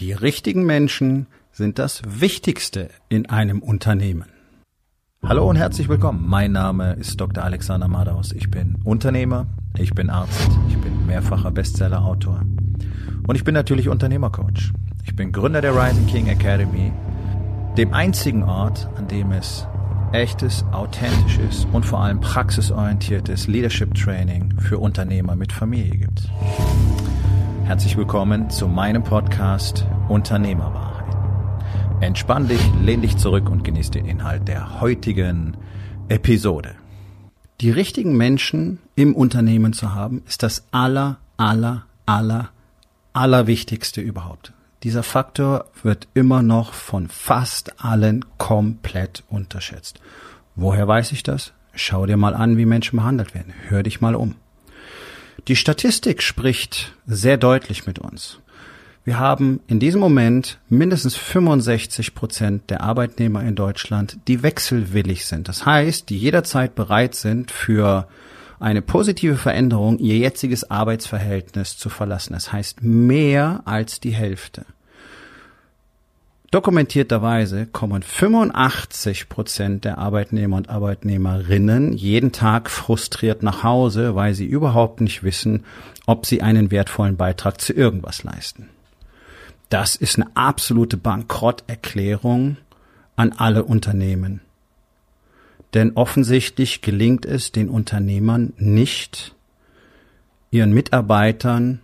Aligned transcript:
Die 0.00 0.14
richtigen 0.14 0.64
Menschen 0.64 1.26
sind 1.52 1.78
das 1.78 2.00
Wichtigste 2.06 2.88
in 3.10 3.28
einem 3.28 3.60
Unternehmen. 3.60 4.24
Hallo 5.22 5.46
und 5.46 5.56
herzlich 5.56 5.90
willkommen. 5.90 6.26
Mein 6.26 6.52
Name 6.52 6.94
ist 6.94 7.20
Dr. 7.20 7.44
Alexander 7.44 7.86
Madaus. 7.86 8.32
Ich 8.32 8.50
bin 8.50 8.78
Unternehmer, 8.82 9.46
ich 9.76 9.92
bin 9.92 10.08
Arzt, 10.08 10.50
ich 10.70 10.78
bin 10.78 11.04
mehrfacher 11.06 11.50
Bestsellerautor 11.50 12.40
und 13.26 13.36
ich 13.36 13.44
bin 13.44 13.52
natürlich 13.52 13.90
Unternehmercoach. 13.90 14.72
Ich 15.04 15.14
bin 15.14 15.32
Gründer 15.32 15.60
der 15.60 15.76
Rising 15.76 16.06
King 16.06 16.28
Academy, 16.28 16.92
dem 17.76 17.92
einzigen 17.92 18.42
Ort, 18.42 18.88
an 18.96 19.06
dem 19.06 19.32
es 19.32 19.66
echtes, 20.12 20.64
authentisches 20.72 21.66
und 21.72 21.84
vor 21.84 22.00
allem 22.00 22.22
praxisorientiertes 22.22 23.48
Leadership 23.48 23.92
Training 23.94 24.58
für 24.60 24.78
Unternehmer 24.78 25.36
mit 25.36 25.52
Familie 25.52 25.98
gibt. 25.98 26.30
Herzlich 27.70 27.96
willkommen 27.96 28.50
zu 28.50 28.66
meinem 28.66 29.04
Podcast 29.04 29.86
Unternehmerwahrheit. 30.08 31.04
Entspann 32.00 32.48
dich, 32.48 32.60
lehn 32.82 33.00
dich 33.00 33.16
zurück 33.16 33.48
und 33.48 33.62
genieß 33.62 33.92
den 33.92 34.06
Inhalt 34.06 34.48
der 34.48 34.80
heutigen 34.80 35.56
Episode. 36.08 36.74
Die 37.60 37.70
richtigen 37.70 38.16
Menschen 38.16 38.80
im 38.96 39.14
Unternehmen 39.14 39.72
zu 39.72 39.94
haben, 39.94 40.24
ist 40.26 40.42
das 40.42 40.66
aller, 40.72 41.18
aller, 41.36 41.84
aller, 42.06 42.48
allerwichtigste 43.12 44.00
überhaupt. 44.00 44.52
Dieser 44.82 45.04
Faktor 45.04 45.66
wird 45.84 46.08
immer 46.12 46.42
noch 46.42 46.72
von 46.72 47.06
fast 47.06 47.84
allen 47.84 48.24
komplett 48.36 49.22
unterschätzt. 49.28 50.00
Woher 50.56 50.88
weiß 50.88 51.12
ich 51.12 51.22
das? 51.22 51.52
Schau 51.72 52.04
dir 52.06 52.16
mal 52.16 52.34
an, 52.34 52.56
wie 52.56 52.66
Menschen 52.66 52.96
behandelt 52.96 53.32
werden. 53.32 53.54
Hör 53.68 53.84
dich 53.84 54.00
mal 54.00 54.16
um. 54.16 54.34
Die 55.48 55.56
Statistik 55.56 56.22
spricht 56.22 56.92
sehr 57.06 57.36
deutlich 57.36 57.86
mit 57.86 57.98
uns. 57.98 58.38
Wir 59.04 59.18
haben 59.18 59.60
in 59.66 59.80
diesem 59.80 60.00
Moment 60.00 60.58
mindestens 60.68 61.16
65 61.16 62.14
Prozent 62.14 62.68
der 62.68 62.82
Arbeitnehmer 62.82 63.42
in 63.42 63.54
Deutschland, 63.54 64.18
die 64.28 64.42
wechselwillig 64.42 65.24
sind. 65.24 65.48
Das 65.48 65.64
heißt, 65.64 66.10
die 66.10 66.18
jederzeit 66.18 66.74
bereit 66.74 67.14
sind, 67.14 67.50
für 67.50 68.06
eine 68.60 68.82
positive 68.82 69.36
Veränderung 69.36 69.98
ihr 69.98 70.18
jetziges 70.18 70.70
Arbeitsverhältnis 70.70 71.78
zu 71.78 71.88
verlassen. 71.88 72.34
Das 72.34 72.52
heißt, 72.52 72.82
mehr 72.82 73.62
als 73.64 74.00
die 74.00 74.10
Hälfte. 74.10 74.66
Dokumentierterweise 76.50 77.66
kommen 77.66 78.02
85 78.02 79.28
Prozent 79.28 79.84
der 79.84 79.98
Arbeitnehmer 79.98 80.56
und 80.56 80.68
Arbeitnehmerinnen 80.68 81.92
jeden 81.92 82.32
Tag 82.32 82.70
frustriert 82.70 83.44
nach 83.44 83.62
Hause, 83.62 84.16
weil 84.16 84.34
sie 84.34 84.46
überhaupt 84.46 85.00
nicht 85.00 85.22
wissen, 85.22 85.64
ob 86.06 86.26
sie 86.26 86.42
einen 86.42 86.72
wertvollen 86.72 87.16
Beitrag 87.16 87.60
zu 87.60 87.72
irgendwas 87.72 88.24
leisten. 88.24 88.68
Das 89.68 89.94
ist 89.94 90.16
eine 90.16 90.28
absolute 90.34 90.96
Bankrotterklärung 90.96 92.56
an 93.14 93.30
alle 93.30 93.62
Unternehmen. 93.62 94.40
Denn 95.72 95.92
offensichtlich 95.94 96.82
gelingt 96.82 97.26
es 97.26 97.52
den 97.52 97.68
Unternehmern 97.68 98.54
nicht, 98.56 99.36
ihren 100.50 100.72
Mitarbeitern 100.72 101.78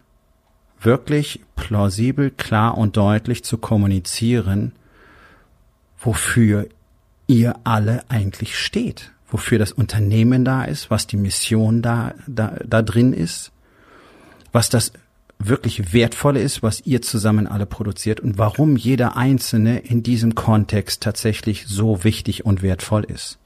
wirklich 0.81 1.41
plausibel, 1.57 2.31
klar 2.31 2.77
und 2.77 2.97
deutlich 2.97 3.45
zu 3.45 3.59
kommunizieren, 3.59 4.73
wofür 5.99 6.69
ihr 7.27 7.57
alle 7.65 8.05
eigentlich 8.09 8.59
steht, 8.59 9.11
wofür 9.29 9.59
das 9.59 9.73
Unternehmen 9.73 10.45
da 10.45 10.65
ist, 10.65 10.91
was 10.91 11.07
die 11.07 11.17
Mission 11.17 11.83
da, 11.83 12.15
da, 12.27 12.57
da 12.65 12.83
drin 12.83 13.13
ist, 13.13 13.53
was 14.53 14.69
das 14.69 14.93
wirklich 15.39 15.93
Wertvolle 15.93 16.41
ist, 16.41 16.63
was 16.63 16.81
ihr 16.87 17.03
zusammen 17.03 17.47
alle 17.47 17.67
produziert 17.67 18.21
und 18.21 18.39
warum 18.39 18.77
jeder 18.77 19.17
Einzelne 19.17 19.79
in 19.81 20.03
diesem 20.03 20.35
Kontext 20.35 21.03
tatsächlich 21.03 21.67
so 21.67 22.05
wichtig 22.05 22.47
und 22.47 22.63
wertvoll 22.63 23.05
ist. 23.05 23.39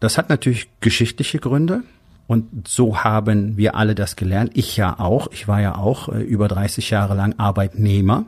Das 0.00 0.18
hat 0.18 0.30
natürlich 0.30 0.68
geschichtliche 0.80 1.38
Gründe. 1.38 1.82
Und 2.26 2.68
so 2.68 2.98
haben 2.98 3.56
wir 3.56 3.74
alle 3.74 3.94
das 3.94 4.16
gelernt. 4.16 4.52
Ich 4.54 4.76
ja 4.76 4.98
auch. 4.98 5.28
Ich 5.32 5.48
war 5.48 5.60
ja 5.60 5.76
auch 5.76 6.08
äh, 6.08 6.22
über 6.22 6.48
30 6.48 6.90
Jahre 6.90 7.14
lang 7.14 7.34
Arbeitnehmer. 7.38 8.24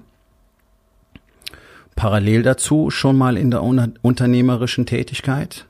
Parallel 1.97 2.43
dazu 2.43 2.91
schon 2.91 3.16
mal 3.16 3.37
in 3.37 3.50
der 3.50 3.62
unternehmerischen 3.62 4.84
Tätigkeit, 4.84 5.66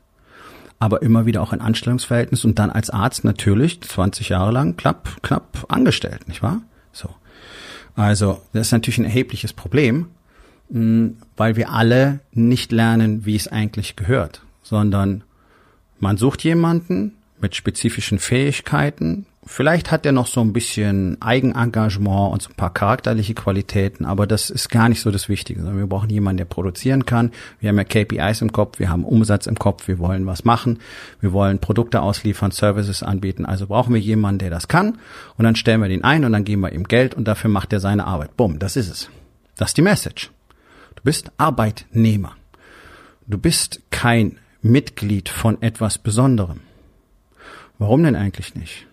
aber 0.79 1.03
immer 1.03 1.27
wieder 1.27 1.43
auch 1.43 1.53
ein 1.53 1.61
Anstellungsverhältnis 1.61 2.47
und 2.47 2.59
dann 2.59 2.71
als 2.71 2.89
Arzt 2.89 3.25
natürlich 3.25 3.83
20 3.83 4.31
Jahre 4.31 4.51
lang 4.51 4.77
knapp, 4.77 5.23
knapp 5.23 5.67
angestellt, 5.69 6.27
nicht 6.27 6.43
wahr? 6.43 6.63
So. 6.93 7.11
Also, 7.95 8.41
das 8.55 8.69
ist 8.69 8.73
natürlich 8.73 8.99
ein 8.99 9.05
erhebliches 9.05 9.53
Problem, 9.53 10.07
weil 10.71 11.57
wir 11.57 11.71
alle 11.71 12.21
nicht 12.33 12.73
lernen, 12.73 13.27
wie 13.27 13.37
es 13.37 13.49
eigentlich 13.49 13.95
gehört, 13.95 14.41
sondern 14.63 15.25
man 16.01 16.17
sucht 16.17 16.43
jemanden, 16.43 17.13
mit 17.45 17.55
spezifischen 17.55 18.19
Fähigkeiten. 18.19 19.27
Vielleicht 19.45 19.91
hat 19.91 20.07
er 20.07 20.13
noch 20.13 20.27
so 20.27 20.41
ein 20.41 20.55
bisschen 20.55 21.21
Eigenengagement 21.21 22.33
und 22.33 22.41
so 22.41 22.49
ein 22.49 22.57
paar 22.57 22.73
charakterliche 22.73 23.35
Qualitäten, 23.35 24.07
aber 24.07 24.27
das 24.27 24.49
ist 24.49 24.71
gar 24.71 24.89
nicht 24.89 25.03
so 25.03 25.11
das 25.11 25.29
Wichtige. 25.29 25.63
Wir 25.77 25.87
brauchen 25.87 26.09
jemanden, 26.09 26.39
der 26.39 26.47
produzieren 26.47 27.05
kann. 27.05 27.33
Wir 27.61 27.69
haben 27.69 27.77
ja 27.77 27.85
KPIs 27.85 28.41
im 28.41 28.51
Kopf, 28.51 28.79
wir 28.79 28.89
haben 28.89 29.05
Umsatz 29.05 29.47
im 29.47 29.59
Kopf, 29.59 29.89
wir 29.89 29.99
wollen 29.99 30.25
was 30.25 30.47
machen, 30.47 30.79
wir 31.21 31.35
wollen 31.35 31.59
Produkte 31.59 32.01
ausliefern, 32.01 32.51
Services 32.51 33.03
anbieten. 33.03 33.45
Also 33.45 33.67
brauchen 33.67 33.93
wir 33.93 34.01
jemanden, 34.01 34.39
der 34.39 34.49
das 34.49 34.67
kann 34.67 34.97
und 35.37 35.45
dann 35.45 35.55
stellen 35.55 35.83
wir 35.83 35.91
den 35.91 36.03
ein 36.03 36.25
und 36.25 36.33
dann 36.33 36.45
geben 36.45 36.63
wir 36.63 36.73
ihm 36.73 36.85
Geld 36.85 37.15
und 37.15 37.29
dafür 37.29 37.51
macht 37.51 37.75
er 37.75 37.81
seine 37.81 38.07
Arbeit. 38.07 38.39
Bumm, 38.39 38.59
das 38.59 38.77
ist 38.77 38.91
es. 38.91 39.11
Das 39.59 39.69
ist 39.69 39.77
die 39.77 39.83
Message. 39.83 40.31
Du 40.97 41.03
bist 41.03 41.31
Arbeitnehmer. 41.37 42.37
Du 43.27 43.37
bist 43.37 43.83
kein 43.91 44.39
Mitglied 44.63 45.29
von 45.29 45.61
etwas 45.61 45.99
Besonderem. 45.99 46.61
Warum 47.79 48.03
denn 48.03 48.17
eigentlich 48.17 48.55
nicht? 48.55 48.87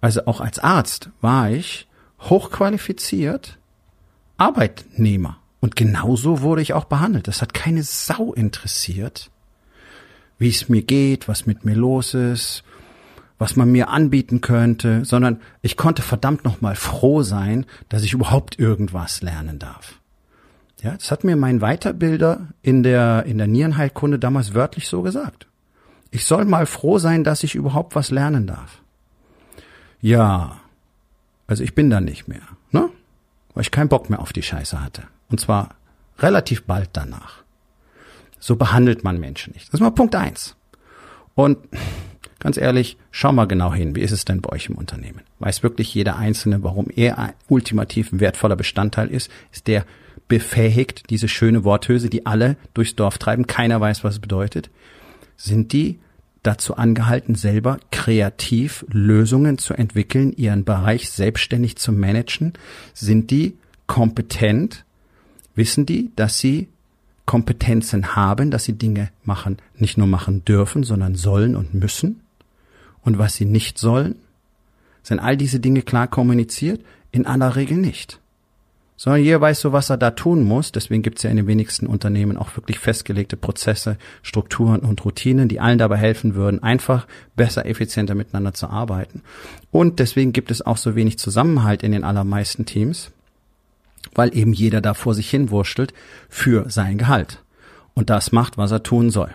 Also 0.00 0.26
auch 0.26 0.40
als 0.40 0.58
Arzt 0.58 1.10
war 1.20 1.50
ich 1.50 1.88
hochqualifiziert 2.20 3.58
Arbeitnehmer. 4.36 5.38
Und 5.60 5.74
genauso 5.74 6.40
wurde 6.40 6.62
ich 6.62 6.72
auch 6.72 6.84
behandelt. 6.84 7.26
Das 7.26 7.42
hat 7.42 7.52
keine 7.52 7.82
Sau 7.82 8.32
interessiert, 8.32 9.30
wie 10.38 10.48
es 10.48 10.68
mir 10.68 10.82
geht, 10.82 11.26
was 11.26 11.46
mit 11.46 11.64
mir 11.64 11.74
los 11.74 12.14
ist, 12.14 12.62
was 13.38 13.56
man 13.56 13.70
mir 13.70 13.88
anbieten 13.88 14.40
könnte, 14.40 15.04
sondern 15.04 15.40
ich 15.62 15.76
konnte 15.76 16.02
verdammt 16.02 16.44
nochmal 16.44 16.76
froh 16.76 17.22
sein, 17.22 17.66
dass 17.88 18.04
ich 18.04 18.12
überhaupt 18.12 18.58
irgendwas 18.58 19.20
lernen 19.20 19.58
darf. 19.58 20.00
Ja, 20.82 20.92
das 20.92 21.10
hat 21.10 21.24
mir 21.24 21.34
mein 21.34 21.60
Weiterbilder 21.60 22.48
in 22.62 22.84
der, 22.84 23.24
in 23.26 23.38
der 23.38 23.48
Nierenheilkunde 23.48 24.20
damals 24.20 24.54
wörtlich 24.54 24.86
so 24.86 25.02
gesagt. 25.02 25.48
Ich 26.10 26.24
soll 26.24 26.44
mal 26.44 26.66
froh 26.66 26.98
sein, 26.98 27.24
dass 27.24 27.44
ich 27.44 27.54
überhaupt 27.54 27.94
was 27.94 28.10
lernen 28.10 28.46
darf. 28.46 28.82
Ja, 30.00 30.60
also 31.46 31.64
ich 31.64 31.74
bin 31.74 31.90
da 31.90 32.00
nicht 32.00 32.28
mehr, 32.28 32.42
ne? 32.70 32.88
Weil 33.54 33.62
ich 33.62 33.70
keinen 33.70 33.88
Bock 33.88 34.08
mehr 34.10 34.20
auf 34.20 34.32
die 34.32 34.42
Scheiße 34.42 34.82
hatte. 34.82 35.04
Und 35.28 35.40
zwar 35.40 35.74
relativ 36.18 36.64
bald 36.64 36.90
danach. 36.92 37.42
So 38.38 38.56
behandelt 38.56 39.04
man 39.04 39.18
Menschen 39.18 39.52
nicht. 39.54 39.68
Das 39.68 39.74
ist 39.74 39.80
mal 39.80 39.90
Punkt 39.90 40.14
eins. 40.14 40.56
Und 41.34 41.58
ganz 42.38 42.56
ehrlich, 42.56 42.96
schau 43.10 43.32
mal 43.32 43.46
genau 43.46 43.72
hin. 43.72 43.96
Wie 43.96 44.00
ist 44.00 44.12
es 44.12 44.24
denn 44.24 44.40
bei 44.40 44.50
euch 44.50 44.66
im 44.66 44.76
Unternehmen? 44.76 45.22
Weiß 45.40 45.62
wirklich 45.62 45.92
jeder 45.94 46.16
Einzelne, 46.16 46.62
warum 46.62 46.86
er 46.94 47.18
ein 47.18 47.32
ultimativ 47.48 48.08
wertvoller 48.12 48.56
Bestandteil 48.56 49.08
ist? 49.08 49.30
Ist 49.52 49.66
der 49.66 49.84
befähigt, 50.28 51.10
diese 51.10 51.28
schöne 51.28 51.64
Worthülse, 51.64 52.10
die 52.10 52.26
alle 52.26 52.56
durchs 52.74 52.94
Dorf 52.94 53.18
treiben, 53.18 53.46
keiner 53.46 53.80
weiß, 53.80 54.04
was 54.04 54.14
es 54.14 54.20
bedeutet? 54.20 54.70
Sind 55.38 55.72
die 55.72 55.98
dazu 56.42 56.76
angehalten, 56.76 57.34
selber 57.34 57.78
kreativ 57.90 58.84
Lösungen 58.90 59.56
zu 59.56 59.72
entwickeln, 59.72 60.32
ihren 60.32 60.64
Bereich 60.64 61.08
selbstständig 61.10 61.76
zu 61.76 61.92
managen? 61.92 62.52
Sind 62.92 63.30
die 63.30 63.56
kompetent? 63.86 64.84
Wissen 65.54 65.86
die, 65.86 66.10
dass 66.14 66.38
sie 66.38 66.68
Kompetenzen 67.24 68.14
haben, 68.16 68.50
dass 68.50 68.64
sie 68.64 68.74
Dinge 68.74 69.10
machen, 69.24 69.58
nicht 69.76 69.96
nur 69.96 70.06
machen 70.06 70.44
dürfen, 70.44 70.82
sondern 70.82 71.14
sollen 71.14 71.56
und 71.56 71.74
müssen? 71.74 72.20
Und 73.02 73.18
was 73.18 73.34
sie 73.36 73.44
nicht 73.44 73.78
sollen? 73.78 74.16
Sind 75.02 75.20
all 75.20 75.36
diese 75.36 75.60
Dinge 75.60 75.82
klar 75.82 76.08
kommuniziert? 76.08 76.84
In 77.10 77.26
aller 77.26 77.56
Regel 77.56 77.78
nicht 77.78 78.20
sondern 78.98 79.22
jeder 79.22 79.40
weiß 79.40 79.60
so, 79.60 79.72
was 79.72 79.90
er 79.90 79.96
da 79.96 80.10
tun 80.10 80.42
muss. 80.42 80.72
Deswegen 80.72 81.02
gibt 81.02 81.18
es 81.18 81.22
ja 81.22 81.30
in 81.30 81.36
den 81.36 81.46
wenigsten 81.46 81.86
Unternehmen 81.86 82.36
auch 82.36 82.56
wirklich 82.56 82.80
festgelegte 82.80 83.36
Prozesse, 83.36 83.96
Strukturen 84.22 84.80
und 84.80 85.02
Routinen, 85.04 85.48
die 85.48 85.60
allen 85.60 85.78
dabei 85.78 85.96
helfen 85.96 86.34
würden, 86.34 86.62
einfach 86.64 87.06
besser, 87.36 87.64
effizienter 87.64 88.16
miteinander 88.16 88.52
zu 88.54 88.66
arbeiten. 88.66 89.22
Und 89.70 90.00
deswegen 90.00 90.32
gibt 90.32 90.50
es 90.50 90.66
auch 90.66 90.76
so 90.76 90.96
wenig 90.96 91.16
Zusammenhalt 91.16 91.84
in 91.84 91.92
den 91.92 92.02
allermeisten 92.02 92.66
Teams, 92.66 93.12
weil 94.14 94.36
eben 94.36 94.52
jeder 94.52 94.80
da 94.80 94.94
vor 94.94 95.14
sich 95.14 95.30
hin 95.30 95.50
wurschtelt 95.50 95.94
für 96.28 96.68
sein 96.68 96.98
Gehalt. 96.98 97.38
Und 97.94 98.10
das 98.10 98.32
macht, 98.32 98.58
was 98.58 98.72
er 98.72 98.82
tun 98.82 99.10
soll. 99.10 99.30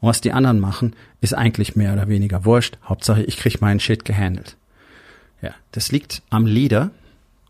Und 0.00 0.08
was 0.08 0.22
die 0.22 0.32
anderen 0.32 0.58
machen, 0.58 0.96
ist 1.20 1.34
eigentlich 1.34 1.76
mehr 1.76 1.92
oder 1.92 2.08
weniger 2.08 2.46
wurscht. 2.46 2.78
Hauptsache, 2.82 3.22
ich 3.22 3.36
krieg 3.36 3.60
meinen 3.60 3.78
Shit 3.78 4.06
gehandelt. 4.06 4.56
Ja, 5.42 5.50
das 5.72 5.92
liegt 5.92 6.22
am 6.30 6.46
Leader, 6.46 6.92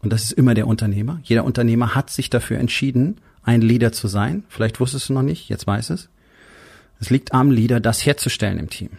Und 0.03 0.13
das 0.13 0.25
ist 0.25 0.33
immer 0.33 0.55
der 0.55 0.67
Unternehmer. 0.67 1.21
Jeder 1.23 1.45
Unternehmer 1.45 1.95
hat 1.95 2.11
sich 2.11 2.29
dafür 2.29 2.59
entschieden, 2.59 3.19
ein 3.45 3.63
Leader 3.63 3.93
zu 3.93 4.09
sein. 4.09 4.45
Vielleicht 4.49 4.81
wusstest 4.81 5.09
du 5.09 5.13
noch 5.15 5.23
nicht, 5.23 5.49
jetzt 5.49 5.67
weiß 5.67 5.91
es. 5.91 6.09
Es 7.01 7.11
liegt 7.11 7.33
am 7.33 7.51
Leader, 7.51 7.81
das 7.81 8.05
herzustellen 8.05 8.59
im 8.59 8.69
Team. 8.69 8.91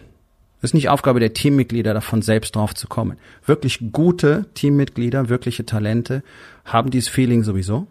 Es 0.59 0.69
ist 0.69 0.73
nicht 0.73 0.89
Aufgabe 0.89 1.19
der 1.19 1.33
Teammitglieder, 1.33 1.93
davon 1.93 2.21
selbst 2.21 2.55
drauf 2.55 2.73
zu 2.73 2.87
kommen. 2.87 3.17
Wirklich 3.45 3.79
gute 3.91 4.45
Teammitglieder, 4.53 5.27
wirkliche 5.27 5.65
Talente 5.65 6.23
haben 6.63 6.89
dieses 6.89 7.09
Feeling 7.09 7.43
sowieso. 7.43 7.87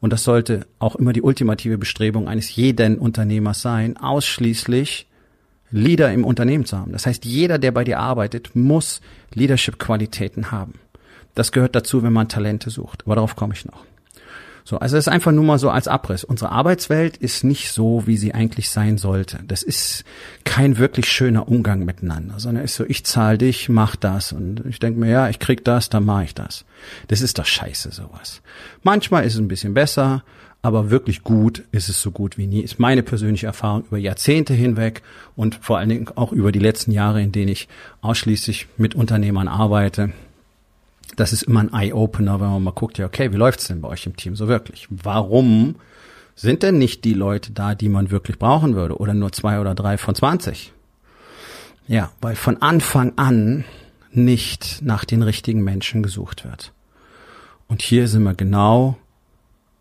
Und 0.00 0.12
das 0.12 0.24
sollte 0.24 0.66
auch 0.78 0.94
immer 0.96 1.12
die 1.12 1.22
ultimative 1.22 1.78
Bestrebung 1.78 2.28
eines 2.28 2.54
jeden 2.54 2.98
Unternehmers 2.98 3.62
sein, 3.62 3.96
ausschließlich 3.96 5.06
Leader 5.72 6.12
im 6.12 6.24
Unternehmen 6.24 6.64
zu 6.64 6.76
haben. 6.76 6.92
Das 6.92 7.06
heißt, 7.06 7.24
jeder, 7.24 7.58
der 7.58 7.72
bei 7.72 7.82
dir 7.82 7.98
arbeitet, 7.98 8.54
muss 8.54 9.00
Leadership-Qualitäten 9.34 10.52
haben. 10.52 10.74
Das 11.34 11.52
gehört 11.52 11.74
dazu, 11.74 12.02
wenn 12.02 12.12
man 12.12 12.28
Talente 12.28 12.70
sucht. 12.70 13.02
Aber 13.06 13.14
darauf 13.14 13.36
komme 13.36 13.54
ich 13.54 13.64
noch. 13.64 13.84
So, 14.64 14.78
also 14.78 14.96
es 14.96 15.06
ist 15.06 15.12
einfach 15.12 15.32
nur 15.32 15.44
mal 15.44 15.58
so 15.58 15.70
als 15.70 15.88
Abriss. 15.88 16.22
Unsere 16.22 16.52
Arbeitswelt 16.52 17.16
ist 17.16 17.42
nicht 17.42 17.72
so, 17.72 18.06
wie 18.06 18.16
sie 18.16 18.32
eigentlich 18.32 18.70
sein 18.70 18.96
sollte. 18.96 19.40
Das 19.48 19.62
ist 19.62 20.04
kein 20.44 20.78
wirklich 20.78 21.10
schöner 21.10 21.48
Umgang 21.48 21.84
miteinander, 21.84 22.38
sondern 22.38 22.64
ist 22.64 22.76
so, 22.76 22.84
ich 22.86 23.04
zahle 23.04 23.38
dich, 23.38 23.68
mach 23.68 23.96
das. 23.96 24.32
Und 24.32 24.64
ich 24.66 24.78
denke 24.78 25.00
mir, 25.00 25.10
ja, 25.10 25.28
ich 25.28 25.40
krieg 25.40 25.64
das, 25.64 25.88
dann 25.88 26.04
mache 26.04 26.24
ich 26.24 26.34
das. 26.34 26.64
Das 27.08 27.22
ist 27.22 27.38
doch 27.38 27.46
scheiße, 27.46 27.90
sowas. 27.90 28.40
Manchmal 28.82 29.24
ist 29.24 29.34
es 29.34 29.40
ein 29.40 29.48
bisschen 29.48 29.74
besser, 29.74 30.22
aber 30.64 30.90
wirklich 30.90 31.24
gut 31.24 31.64
ist 31.72 31.88
es 31.88 32.00
so 32.00 32.12
gut 32.12 32.38
wie 32.38 32.46
nie. 32.46 32.60
Ist 32.60 32.78
meine 32.78 33.02
persönliche 33.02 33.46
Erfahrung 33.46 33.84
über 33.88 33.98
Jahrzehnte 33.98 34.54
hinweg 34.54 35.02
und 35.34 35.56
vor 35.56 35.78
allen 35.78 35.88
Dingen 35.88 36.08
auch 36.14 36.30
über 36.30 36.52
die 36.52 36.60
letzten 36.60 36.92
Jahre, 36.92 37.20
in 37.20 37.32
denen 37.32 37.48
ich 37.48 37.66
ausschließlich 38.00 38.68
mit 38.76 38.94
Unternehmern 38.94 39.48
arbeite 39.48 40.12
das 41.16 41.32
ist 41.32 41.42
immer 41.42 41.60
ein 41.60 41.72
Eye-Opener, 41.72 42.40
wenn 42.40 42.50
man 42.50 42.62
mal 42.62 42.72
guckt, 42.72 42.98
ja, 42.98 43.06
okay, 43.06 43.32
wie 43.32 43.36
läuft's 43.36 43.68
denn 43.68 43.80
bei 43.80 43.88
euch 43.88 44.06
im 44.06 44.16
Team 44.16 44.36
so 44.36 44.48
wirklich? 44.48 44.86
Warum 44.90 45.76
sind 46.34 46.62
denn 46.62 46.78
nicht 46.78 47.04
die 47.04 47.14
Leute 47.14 47.52
da, 47.52 47.74
die 47.74 47.88
man 47.88 48.10
wirklich 48.10 48.38
brauchen 48.38 48.74
würde? 48.74 48.96
Oder 48.96 49.14
nur 49.14 49.32
zwei 49.32 49.60
oder 49.60 49.74
drei 49.74 49.98
von 49.98 50.14
zwanzig? 50.14 50.72
Ja, 51.86 52.10
weil 52.20 52.36
von 52.36 52.62
Anfang 52.62 53.12
an 53.16 53.64
nicht 54.10 54.80
nach 54.82 55.04
den 55.04 55.22
richtigen 55.22 55.62
Menschen 55.62 56.02
gesucht 56.02 56.44
wird. 56.44 56.72
Und 57.66 57.82
hier 57.82 58.08
sind 58.08 58.22
wir 58.22 58.34
genau 58.34 58.96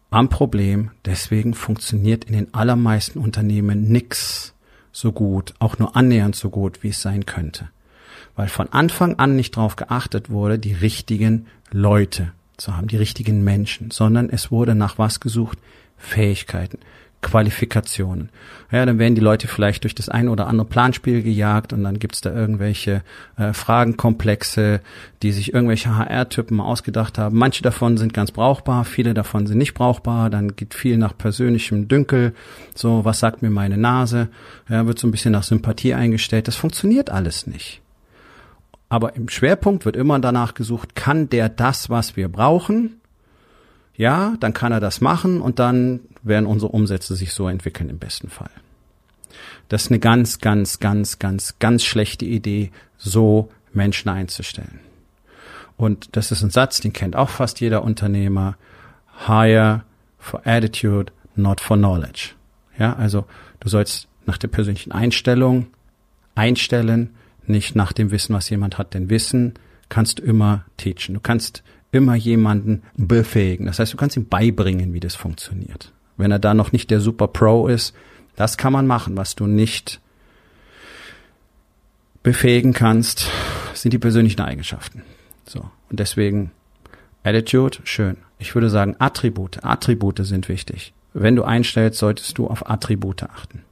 am 0.10 0.30
Problem. 0.30 0.92
Deswegen 1.06 1.54
funktioniert 1.54 2.26
in 2.26 2.34
den 2.34 2.54
allermeisten 2.54 3.20
Unternehmen 3.20 3.90
nix 3.90 4.54
so 4.92 5.12
gut, 5.12 5.54
auch 5.60 5.80
nur 5.80 5.96
annähernd 5.96 6.36
so 6.36 6.50
gut, 6.50 6.84
wie 6.84 6.90
es 6.90 7.02
sein 7.02 7.26
könnte 7.26 7.70
weil 8.42 8.48
von 8.48 8.74
Anfang 8.74 9.20
an 9.20 9.36
nicht 9.36 9.56
darauf 9.56 9.76
geachtet 9.76 10.32
wurde, 10.32 10.58
die 10.58 10.74
richtigen 10.74 11.46
Leute 11.70 12.32
zu 12.58 12.76
haben, 12.76 12.88
die 12.88 12.98
richtigen 12.98 13.44
Menschen, 13.44 13.92
sondern 13.92 14.32
es 14.32 14.50
wurde 14.50 14.74
nach 14.74 14.98
was 14.98 15.20
gesucht? 15.20 15.60
Fähigkeiten, 15.96 16.80
Qualifikationen. 17.22 18.30
Ja, 18.72 18.84
dann 18.84 18.98
werden 18.98 19.14
die 19.14 19.22
Leute 19.22 19.48
vielleicht 19.48 19.84
durch 19.84 19.94
das 19.94 20.10
ein 20.10 20.28
oder 20.28 20.48
andere 20.48 20.66
Planspiel 20.66 21.22
gejagt 21.22 21.72
und 21.72 21.84
dann 21.84 22.00
gibt's 22.00 22.22
da 22.22 22.34
irgendwelche 22.34 23.04
äh, 23.38 23.54
Fragenkomplexe, 23.54 24.82
die 25.22 25.32
sich 25.34 25.54
irgendwelche 25.54 25.96
HR-Typen 25.96 26.60
ausgedacht 26.62 27.20
haben. 27.20 27.38
Manche 27.38 27.62
davon 27.62 27.98
sind 27.98 28.12
ganz 28.12 28.32
brauchbar, 28.32 28.86
viele 28.86 29.14
davon 29.14 29.46
sind 29.46 29.60
nicht 29.60 29.76
brauchbar. 29.76 30.32
Dann 30.32 30.56
geht 30.56 30.74
viel 30.74 30.98
nach 30.98 31.16
persönlichem 31.16 31.88
Dünkel. 31.88 32.34
So, 32.74 33.06
was 33.06 33.20
sagt 33.20 33.44
mir 33.44 33.52
meine 33.52 33.78
Nase? 33.78 34.30
Ja, 34.68 34.88
wird 34.88 34.98
so 34.98 35.08
ein 35.08 35.12
bisschen 35.12 35.34
nach 35.34 35.44
Sympathie 35.44 35.94
eingestellt. 35.94 36.48
Das 36.48 36.56
funktioniert 36.56 37.12
alles 37.12 37.46
nicht. 37.46 37.82
Aber 38.92 39.16
im 39.16 39.30
Schwerpunkt 39.30 39.86
wird 39.86 39.96
immer 39.96 40.20
danach 40.20 40.54
gesucht, 40.54 40.96
kann 40.96 41.30
der 41.30 41.48
das, 41.48 41.90
was 41.90 42.18
wir 42.18 42.28
brauchen? 42.28 43.00
Ja, 43.96 44.34
dann 44.42 44.52
kann 44.52 44.74
er 44.74 44.82
das 44.82 45.00
machen 45.00 45.40
und 45.40 45.60
dann 45.60 46.02
werden 46.24 46.46
unsere 46.46 46.74
Umsätze 46.74 47.16
sich 47.16 47.32
so 47.32 47.48
entwickeln 47.48 47.90
im 47.90 48.00
besten 48.00 48.28
Fall. 48.28 48.50
Das 49.70 49.84
ist 49.84 49.92
eine 49.92 50.00
ganz, 50.00 50.40
ganz, 50.40 50.82
ganz, 50.82 51.20
ganz, 51.20 51.58
ganz 51.60 51.86
schlechte 51.86 52.26
Idee, 52.26 52.74
so 52.98 53.50
Menschen 53.72 54.10
einzustellen. 54.10 54.82
Und 55.78 56.18
das 56.18 56.34
ist 56.34 56.42
ein 56.42 56.50
Satz, 56.50 56.82
den 56.82 56.92
kennt 56.92 57.16
auch 57.16 57.30
fast 57.30 57.62
jeder 57.62 57.86
Unternehmer. 57.86 58.58
Hire 59.26 59.86
for 60.20 60.46
attitude, 60.46 61.14
not 61.38 61.62
for 61.62 61.78
knowledge. 61.78 62.32
Ja, 62.78 62.98
also 62.98 63.24
du 63.62 63.70
sollst 63.70 64.10
nach 64.26 64.38
der 64.38 64.50
persönlichen 64.50 64.92
Einstellung 64.92 65.68
einstellen, 66.36 67.12
nicht 67.52 67.76
nach 67.76 67.94
dem 67.94 68.12
Wissen, 68.12 68.34
was 68.34 68.50
jemand 68.50 68.78
hat. 68.78 68.94
Denn 68.94 69.10
Wissen 69.10 69.54
kannst 69.90 70.20
du 70.20 70.24
immer 70.24 70.66
teachen. 70.78 71.14
Du 71.14 71.20
kannst 71.20 71.64
immer 71.92 72.16
jemanden 72.16 72.84
befähigen. 72.96 73.66
Das 73.66 73.80
heißt, 73.80 73.94
du 73.94 73.98
kannst 73.98 74.16
ihm 74.16 74.28
beibringen, 74.28 74.94
wie 74.94 75.00
das 75.00 75.16
funktioniert. 75.16 75.92
Wenn 76.18 76.32
er 76.32 76.40
da 76.40 76.54
noch 76.54 76.72
nicht 76.72 76.90
der 76.90 77.02
Super 77.02 77.28
Pro 77.28 77.68
ist, 77.68 77.94
das 78.36 78.58
kann 78.58 78.74
man 78.74 78.88
machen. 78.88 79.18
Was 79.18 79.36
du 79.36 79.48
nicht 79.48 80.00
befähigen 82.24 82.74
kannst, 82.74 83.30
sind 83.74 83.92
die 83.92 84.00
persönlichen 84.00 84.42
Eigenschaften. 84.42 85.04
So. 85.46 85.70
Und 85.90 86.00
deswegen 86.00 86.52
Attitude, 87.24 87.80
schön. 87.84 88.18
Ich 88.40 88.56
würde 88.56 88.70
sagen 88.70 88.96
Attribute. 89.00 89.64
Attribute 89.64 90.26
sind 90.26 90.50
wichtig. 90.50 90.94
Wenn 91.14 91.36
du 91.36 91.44
einstellst, 91.44 92.00
solltest 92.00 92.38
du 92.38 92.48
auf 92.48 92.70
Attribute 92.70 93.24
achten. 93.24 93.64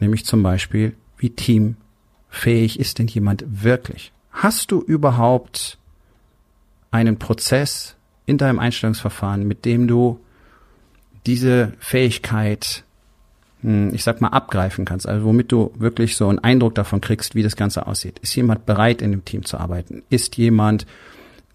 Nämlich 0.00 0.24
zum 0.24 0.42
Beispiel, 0.42 0.96
wie 1.18 1.30
Team 1.30 1.76
fähig 2.34 2.78
ist 2.80 2.98
denn 2.98 3.06
jemand 3.06 3.44
wirklich? 3.46 4.12
Hast 4.32 4.70
du 4.70 4.80
überhaupt 4.80 5.78
einen 6.90 7.18
Prozess 7.18 7.96
in 8.26 8.38
deinem 8.38 8.58
Einstellungsverfahren, 8.58 9.46
mit 9.46 9.64
dem 9.64 9.86
du 9.86 10.20
diese 11.26 11.72
Fähigkeit, 11.78 12.84
hm, 13.62 13.94
ich 13.94 14.04
sag 14.04 14.20
mal, 14.20 14.28
abgreifen 14.28 14.84
kannst, 14.84 15.08
also 15.08 15.24
womit 15.24 15.52
du 15.52 15.72
wirklich 15.76 16.16
so 16.16 16.28
einen 16.28 16.38
Eindruck 16.40 16.74
davon 16.74 17.00
kriegst, 17.00 17.34
wie 17.34 17.42
das 17.42 17.56
Ganze 17.56 17.86
aussieht. 17.86 18.18
Ist 18.20 18.34
jemand 18.34 18.66
bereit, 18.66 19.00
in 19.00 19.12
dem 19.12 19.24
Team 19.24 19.44
zu 19.44 19.58
arbeiten? 19.58 20.02
Ist 20.10 20.36
jemand 20.36 20.86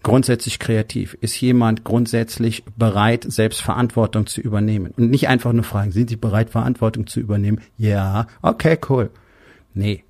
grundsätzlich 0.02 0.58
kreativ? 0.58 1.16
Ist 1.20 1.40
jemand 1.40 1.84
grundsätzlich 1.84 2.64
bereit, 2.76 3.24
selbst 3.28 3.60
Verantwortung 3.60 4.26
zu 4.26 4.40
übernehmen? 4.40 4.92
Und 4.96 5.10
nicht 5.10 5.28
einfach 5.28 5.52
nur 5.52 5.64
fragen, 5.64 5.92
sind 5.92 6.08
Sie 6.08 6.16
bereit, 6.16 6.50
Verantwortung 6.50 7.06
zu 7.06 7.20
übernehmen? 7.20 7.60
Ja, 7.76 8.26
okay, 8.42 8.78
cool. 8.88 9.10
Nee, 9.74 10.04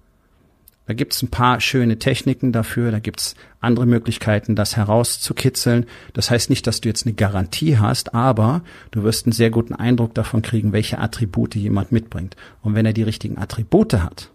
da 0.91 0.95
gibt's 0.95 1.23
ein 1.23 1.29
paar 1.29 1.61
schöne 1.61 2.01
Techniken 2.01 2.51
dafür, 2.51 2.91
da 2.91 2.99
gibt's 2.99 3.37
andere 3.61 3.87
Möglichkeiten, 3.87 4.57
das 4.57 4.77
herauszukitzeln. 4.77 5.87
Das 6.15 6.33
heißt 6.33 6.51
nicht, 6.51 6.67
dass 6.67 6.81
du 6.81 6.89
jetzt 6.89 7.07
eine 7.07 7.15
Garantie 7.15 7.79
hast, 7.79 8.13
aber 8.13 8.63
du 8.91 9.05
wirst 9.05 9.25
einen 9.25 9.33
sehr 9.33 9.51
guten 9.51 9.73
Eindruck 9.73 10.15
davon 10.15 10.43
kriegen, 10.43 10.73
welche 10.73 10.99
Attribute 10.99 11.55
jemand 11.55 11.93
mitbringt. 11.93 12.35
Und 12.61 12.75
wenn 12.75 12.87
er 12.87 12.93
die 12.93 13.05
richtigen 13.05 13.39
Attribute 13.39 13.95
hat, 14.03 14.31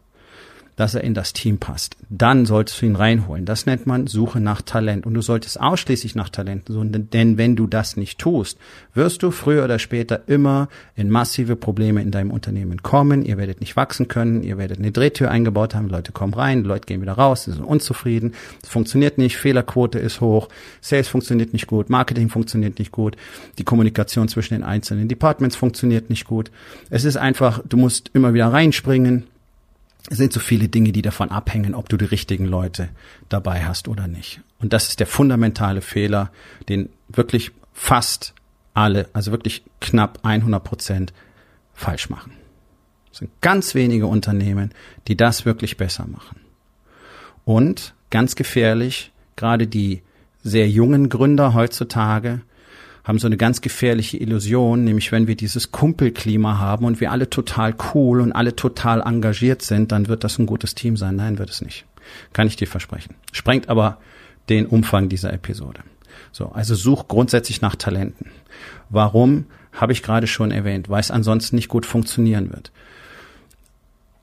dass 0.76 0.96
er 0.96 1.04
in 1.04 1.14
das 1.14 1.34
Team 1.34 1.58
passt. 1.58 1.96
Dann 2.10 2.46
solltest 2.46 2.82
du 2.82 2.86
ihn 2.86 2.96
reinholen. 2.96 3.46
Das 3.46 3.66
nennt 3.66 3.88
man 3.88 4.08
Suche 4.08 4.40
nach 4.40 4.62
Talent. 4.62 5.06
Und 5.06 5.14
du 5.14 5.22
solltest 5.22 5.60
ausschließlich 5.60 6.16
nach 6.16 6.30
Talenten 6.30 6.74
suchen, 6.74 7.10
denn 7.12 7.38
wenn 7.38 7.56
du 7.56 7.68
das 7.68 7.98
nicht 7.98 8.20
tust, 8.20 8.58
wirst 8.94 9.24
du 9.24 9.32
früher 9.32 9.64
oder 9.64 9.80
später 9.80 10.28
immer 10.28 10.68
in 10.96 11.10
massive 11.10 11.56
Probleme 11.56 12.02
in 12.02 12.12
deinem 12.12 12.32
Unternehmen 12.32 12.84
kommen. 12.84 13.24
Ihr 13.24 13.38
werdet 13.38 13.62
nicht 13.62 13.76
wachsen 13.76 14.08
können, 14.08 14.44
ihr 14.44 14.58
werdet 14.58 14.80
eine 14.80 14.92
Drehtür 14.92 15.32
eingebaut 15.32 15.76
haben, 15.76 15.90
Leute 15.90 16.12
kommen 16.12 16.34
rein, 16.34 16.64
Leute 16.64 16.86
gehen 16.86 17.02
wieder 17.02 17.14
raus, 17.14 17.46
sie 17.46 17.52
sind 17.52 17.64
unzufrieden, 17.64 18.34
es 18.62 18.70
funktioniert 18.70 19.18
nicht, 19.18 19.38
Fehlerquote 19.38 20.00
ist 20.00 20.22
hoch, 20.22 20.50
Sales 20.82 21.08
funktioniert 21.08 21.54
nicht 21.54 21.68
gut, 21.68 21.90
Marketing 21.90 22.30
funktioniert 22.30 22.80
nicht 22.80 22.92
gut, 22.92 23.16
die 23.58 23.64
Kommunikation 23.64 24.28
zwischen 24.28 24.56
den 24.56 24.64
einzelnen 24.64 25.08
Departments 25.08 25.56
funktioniert 25.56 26.10
nicht 26.10 26.26
gut. 26.26 26.52
Es 26.90 27.06
ist 27.06 27.18
einfach, 27.18 27.62
du 27.68 27.78
musst 27.78 28.12
immer 28.14 28.34
wieder 28.34 28.48
reinspringen, 28.48 29.26
es 30.10 30.18
sind 30.18 30.34
so 30.34 30.40
viele 30.40 30.68
Dinge, 30.68 30.92
die 30.92 31.02
davon 31.02 31.32
abhängen, 31.32 31.74
ob 31.74 31.90
du 31.90 31.98
die 31.98 32.06
richtigen 32.06 32.46
Leute 32.46 32.90
dabei 33.30 33.66
hast 33.66 33.88
oder 33.88 34.08
nicht. 34.08 34.42
Und 34.60 34.74
das 34.74 34.90
ist 34.90 35.00
der 35.00 35.08
fundamentale 35.08 35.82
Fehler, 35.82 36.32
den 36.70 36.90
wirklich 37.10 37.52
fast 37.74 38.34
alle, 38.74 39.08
also 39.14 39.32
wirklich 39.32 39.64
knapp 39.82 40.20
100 40.24 40.64
Prozent 40.64 41.14
falsch 41.74 42.10
machen. 42.10 42.34
Es 43.12 43.20
sind 43.20 43.32
ganz 43.42 43.76
wenige 43.76 44.08
Unternehmen, 44.08 44.72
die 45.08 45.18
das 45.18 45.46
wirklich 45.46 45.78
besser 45.78 46.06
machen. 46.06 46.42
Und 47.46 47.94
ganz 48.10 48.36
gefährlich, 48.36 49.12
gerade 49.36 49.68
die 49.68 50.02
sehr 50.44 50.70
jungen 50.70 51.10
Gründer 51.10 51.54
heutzutage, 51.54 52.42
haben 53.06 53.20
so 53.20 53.28
eine 53.28 53.38
ganz 53.38 53.62
gefährliche 53.62 54.18
Illusion, 54.18 54.84
nämlich 54.84 55.12
wenn 55.12 55.28
wir 55.28 55.36
dieses 55.36 55.72
Kumpelklima 55.72 56.58
haben 56.58 56.86
und 56.86 57.00
wir 57.00 57.12
alle 57.12 57.30
total 57.30 57.76
cool 57.94 58.20
und 58.20 58.34
alle 58.34 58.56
total 58.56 59.02
engagiert 59.02 59.62
sind, 59.62 59.92
dann 59.92 60.08
wird 60.08 60.24
das 60.24 60.40
ein 60.40 60.48
gutes 60.48 60.74
Team 60.74 60.98
sein. 60.98 61.16
Nein, 61.16 61.38
wird 61.38 61.52
es 61.52 61.62
nicht. 61.62 61.86
Kann 62.34 62.48
ich 62.48 62.56
dir 62.56 62.68
versprechen. 62.68 63.14
Sprengt 63.32 63.70
aber 63.70 64.00
den 64.50 64.66
Umfang 64.66 65.08
dieser 65.08 65.32
Episode. 65.32 65.82
So, 66.32 66.50
also 66.50 66.74
such 66.74 67.08
grundsätzlich 67.08 67.62
nach 67.62 67.76
Talenten. 67.76 68.32
Warum? 68.90 69.46
Habe 69.72 69.92
ich 69.92 70.02
gerade 70.02 70.26
schon 70.26 70.52
erwähnt, 70.52 70.90
weil 70.90 71.02
es 71.02 71.12
ansonsten 71.12 71.58
nicht 71.58 71.68
gut 71.68 71.86
funktionieren 71.86 72.52
wird. 72.52 72.72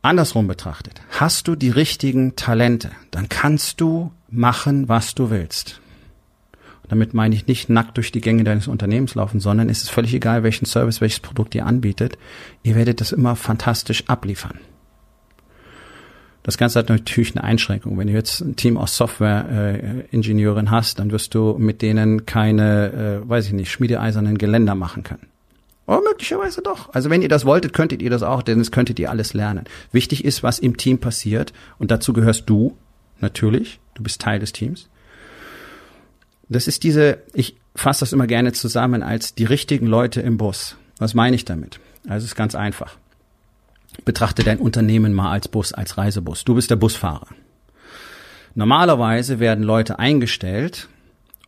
Andersrum 0.00 0.48
betrachtet, 0.48 1.00
hast 1.10 1.46
du 1.46 1.54
die 1.54 1.70
richtigen 1.70 2.34
Talente, 2.34 2.90
dann 3.12 3.28
kannst 3.28 3.80
du 3.80 4.10
machen, 4.28 4.88
was 4.88 5.14
du 5.14 5.30
willst 5.30 5.81
damit 6.92 7.14
meine 7.14 7.34
ich 7.34 7.46
nicht 7.46 7.70
nackt 7.70 7.96
durch 7.96 8.12
die 8.12 8.20
Gänge 8.20 8.44
deines 8.44 8.68
Unternehmens 8.68 9.14
laufen, 9.14 9.40
sondern 9.40 9.70
es 9.70 9.80
ist 9.80 9.90
völlig 9.90 10.12
egal, 10.12 10.42
welchen 10.42 10.66
Service, 10.66 11.00
welches 11.00 11.20
Produkt 11.20 11.54
ihr 11.54 11.64
anbietet. 11.64 12.18
Ihr 12.64 12.74
werdet 12.74 13.00
das 13.00 13.12
immer 13.12 13.34
fantastisch 13.34 14.04
abliefern. 14.08 14.58
Das 16.42 16.58
Ganze 16.58 16.78
hat 16.78 16.90
natürlich 16.90 17.34
eine 17.34 17.44
Einschränkung. 17.44 17.96
Wenn 17.96 18.08
du 18.08 18.12
jetzt 18.12 18.42
ein 18.42 18.56
Team 18.56 18.76
aus 18.76 18.94
Software-Ingenieuren 18.94 20.66
äh, 20.66 20.70
hast, 20.70 20.98
dann 20.98 21.12
wirst 21.12 21.34
du 21.34 21.56
mit 21.58 21.80
denen 21.80 22.26
keine, 22.26 23.22
äh, 23.22 23.26
weiß 23.26 23.46
ich 23.46 23.52
nicht, 23.54 23.70
schmiedeeisernen 23.70 24.36
Geländer 24.36 24.74
machen 24.74 25.02
können. 25.02 25.28
Oh, 25.86 25.98
möglicherweise 26.06 26.60
doch. 26.60 26.92
Also 26.92 27.08
wenn 27.08 27.22
ihr 27.22 27.30
das 27.30 27.46
wolltet, 27.46 27.72
könntet 27.72 28.02
ihr 28.02 28.10
das 28.10 28.22
auch, 28.22 28.42
denn 28.42 28.60
es 28.60 28.70
könntet 28.70 28.98
ihr 28.98 29.08
alles 29.08 29.32
lernen. 29.32 29.64
Wichtig 29.92 30.26
ist, 30.26 30.42
was 30.42 30.58
im 30.58 30.76
Team 30.76 30.98
passiert. 30.98 31.54
Und 31.78 31.90
dazu 31.90 32.12
gehörst 32.12 32.50
du, 32.50 32.76
natürlich. 33.20 33.80
Du 33.94 34.02
bist 34.02 34.20
Teil 34.20 34.40
des 34.40 34.52
Teams. 34.52 34.90
Das 36.52 36.68
ist 36.68 36.82
diese, 36.82 37.18
ich 37.34 37.56
fasse 37.74 38.00
das 38.00 38.12
immer 38.12 38.26
gerne 38.26 38.52
zusammen 38.52 39.02
als 39.02 39.34
die 39.34 39.44
richtigen 39.44 39.86
Leute 39.86 40.20
im 40.20 40.36
Bus. 40.36 40.76
Was 40.98 41.14
meine 41.14 41.36
ich 41.36 41.44
damit? 41.44 41.80
Also 42.04 42.24
es 42.24 42.32
ist 42.32 42.36
ganz 42.36 42.54
einfach. 42.54 42.96
Betrachte 44.04 44.42
dein 44.42 44.58
Unternehmen 44.58 45.12
mal 45.12 45.30
als 45.30 45.48
Bus, 45.48 45.72
als 45.72 45.98
Reisebus. 45.98 46.44
Du 46.44 46.54
bist 46.54 46.70
der 46.70 46.76
Busfahrer. 46.76 47.28
Normalerweise 48.54 49.40
werden 49.40 49.64
Leute 49.64 49.98
eingestellt, 49.98 50.88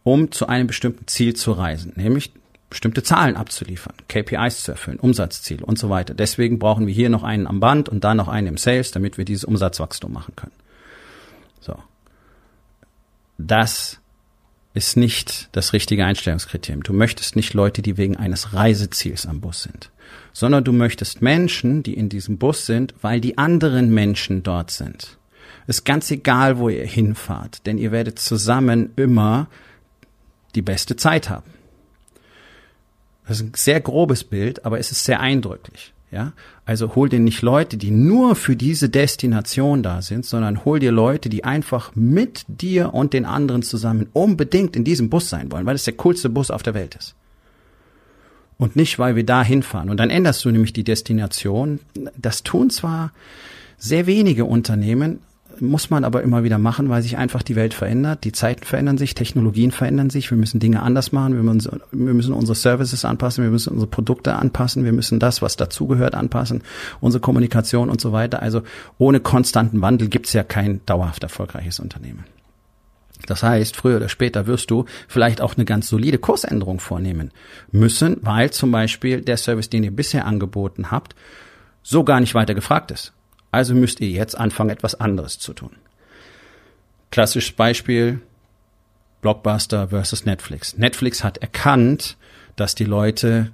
um 0.02 0.30
zu 0.32 0.46
einem 0.46 0.66
bestimmten 0.66 1.06
Ziel 1.06 1.34
zu 1.34 1.52
reisen, 1.52 1.92
nämlich 1.96 2.32
bestimmte 2.70 3.02
Zahlen 3.02 3.37
abzuliefern, 3.37 3.94
KPIs 4.08 4.64
zu 4.64 4.73
erfüllen, 4.73 4.99
Umsatzziele 4.99 5.64
und 5.64 5.78
so 5.78 5.90
weiter. 5.90 6.14
Deswegen 6.14 6.58
brauchen 6.58 6.87
wir 6.87 6.94
hier 6.94 7.08
noch 7.08 7.23
einen 7.23 7.46
am 7.46 7.61
Band 7.61 7.88
und 7.88 8.02
da 8.04 8.14
noch 8.14 8.28
einen 8.28 8.49
im 8.49 8.56
Sales, 8.56 8.90
damit 8.90 9.16
wir 9.16 9.25
dieses 9.25 9.44
Umsatzwachstum 9.44 10.12
machen 10.12 10.34
können. 10.34 10.52
So. 11.61 11.76
Das 13.38 14.00
ist 14.74 14.96
nicht 14.96 15.48
das 15.52 15.72
richtige 15.72 16.04
Einstellungskriterium. 16.04 16.82
Du 16.82 16.92
möchtest 16.92 17.36
nicht 17.36 17.54
Leute, 17.54 17.80
die 17.80 17.96
wegen 17.96 18.16
eines 18.16 18.52
Reiseziels 18.52 19.24
am 19.24 19.40
Bus 19.40 19.62
sind, 19.62 19.90
sondern 20.32 20.64
du 20.64 20.72
möchtest 20.72 21.22
Menschen, 21.22 21.84
die 21.84 21.94
in 21.94 22.08
diesem 22.08 22.38
Bus 22.38 22.66
sind, 22.66 22.92
weil 23.00 23.20
die 23.20 23.38
anderen 23.38 23.94
Menschen 23.94 24.42
dort 24.42 24.72
sind. 24.72 25.16
Ist 25.68 25.84
ganz 25.84 26.10
egal, 26.10 26.58
wo 26.58 26.68
ihr 26.68 26.84
hinfahrt, 26.84 27.64
denn 27.66 27.78
ihr 27.78 27.92
werdet 27.92 28.18
zusammen 28.18 28.90
immer 28.96 29.48
die 30.56 30.62
beste 30.62 30.96
Zeit 30.96 31.30
haben. 31.30 31.50
Das 33.26 33.38
ist 33.38 33.46
ein 33.46 33.52
sehr 33.54 33.80
grobes 33.80 34.24
Bild, 34.24 34.66
aber 34.66 34.78
es 34.78 34.90
ist 34.90 35.04
sehr 35.04 35.20
eindrücklich. 35.20 35.93
Ja, 36.14 36.33
also 36.64 36.94
hol 36.94 37.09
dir 37.09 37.18
nicht 37.18 37.42
Leute, 37.42 37.76
die 37.76 37.90
nur 37.90 38.37
für 38.37 38.54
diese 38.54 38.88
Destination 38.88 39.83
da 39.83 40.00
sind, 40.00 40.25
sondern 40.25 40.64
hol 40.64 40.78
dir 40.78 40.92
Leute, 40.92 41.28
die 41.28 41.42
einfach 41.42 41.90
mit 41.97 42.44
dir 42.47 42.94
und 42.94 43.12
den 43.14 43.25
anderen 43.25 43.64
zusammen 43.64 44.06
unbedingt 44.12 44.76
in 44.76 44.85
diesem 44.85 45.11
Bus 45.11 45.28
sein 45.28 45.50
wollen, 45.50 45.66
weil 45.66 45.75
es 45.75 45.83
der 45.83 45.94
coolste 45.94 46.28
Bus 46.28 46.52
auf 46.52 46.62
der 46.62 46.75
Welt 46.75 46.94
ist. 46.94 47.16
Und 48.59 48.76
nicht, 48.76 49.00
weil 49.00 49.16
wir 49.16 49.26
da 49.26 49.42
hinfahren. 49.42 49.90
Und 49.90 49.97
dann 49.97 50.09
änderst 50.09 50.44
du 50.44 50.52
nämlich 50.52 50.73
die 50.73 50.85
Destination. 50.85 51.80
Das 52.16 52.44
tun 52.44 52.71
zwar 52.71 53.11
sehr 53.76 54.06
wenige 54.06 54.44
Unternehmen, 54.44 55.18
muss 55.61 55.90
man 55.90 56.04
aber 56.04 56.23
immer 56.23 56.44
wieder 56.44 56.58
machen, 56.58 56.88
weil 56.88 57.02
sich 57.02 57.16
einfach 57.16 57.42
die 57.42 57.56
Welt 57.56 57.75
verändert, 57.75 58.25
die 58.25 58.32
Zeiten 58.32 58.64
verändern 58.64 58.99
sich, 58.99 59.14
Technologien 59.14 59.70
verändern 59.70 60.11
sich, 60.11 60.30
wir 60.30 60.38
müssen 60.38 60.61
Dinge 60.61 60.82
anders 60.82 61.12
machen, 61.12 61.34
wir 61.34 61.42
müssen, 61.42 61.80
wir 61.92 62.14
müssen 62.14 62.34
unsere 62.34 62.54
Services 62.54 63.04
anpassen, 63.04 63.42
wir 63.44 63.50
müssen 63.50 63.73
unsere 63.73 63.90
Produkte 63.90 64.34
anpassen, 64.34 64.84
wir 64.84 64.92
müssen 64.92 65.18
das, 65.18 65.42
was 65.42 65.56
dazugehört, 65.56 66.14
anpassen, 66.14 66.62
unsere 67.00 67.20
Kommunikation 67.20 67.90
und 67.90 68.00
so 68.00 68.12
weiter. 68.12 68.42
Also 68.42 68.62
ohne 68.99 69.20
konstanten 69.20 69.80
Wandel 69.80 70.08
gibt's 70.08 70.32
ja 70.32 70.44
kein 70.44 70.80
dauerhaft 70.87 71.23
erfolgreiches 71.23 71.80
Unternehmen. 71.80 72.25
Das 73.26 73.42
heißt, 73.42 73.75
früher 73.75 73.96
oder 73.96 74.11
später 74.11 74.46
wirst 74.46 74.70
du 74.70 74.84
vielleicht 75.08 75.40
auch 75.40 75.54
eine 75.54 75.64
ganz 75.64 75.88
solide 75.88 76.18
Kursänderung 76.18 76.78
vornehmen 76.78 77.30
müssen, 77.73 78.18
weil 78.20 78.50
zum 78.50 78.70
Beispiel 78.70 79.23
der 79.23 79.38
Service, 79.38 79.70
den 79.70 79.82
ihr 79.82 79.96
bisher 79.96 80.26
angeboten 80.26 80.90
habt, 80.90 81.14
so 81.82 82.04
gar 82.04 82.20
nicht 82.20 82.34
weiter 82.34 82.54
gefragt 82.54 82.90
ist. 82.90 83.13
Also 83.54 83.73
müsst 83.75 84.00
ihr 84.00 84.08
jetzt 84.08 84.37
anfangen, 84.37 84.70
etwas 84.70 84.96
anderes 84.96 85.38
zu 85.38 85.52
tun. 85.52 85.70
Klassisches 87.12 87.52
Beispiel, 87.52 88.20
Blockbuster 89.23 89.88
versus 89.88 90.25
Netflix. 90.25 90.76
Netflix 90.76 91.23
hat 91.23 91.38
erkannt, 91.38 92.16
dass 92.56 92.75
die 92.75 92.84
Leute 92.84 93.52